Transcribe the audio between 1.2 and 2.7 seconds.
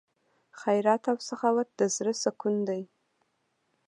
سخاوت د زړه سکون